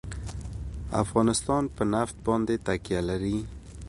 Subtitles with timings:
[1.03, 3.37] افغانستان په نفت باندې تکیه لري.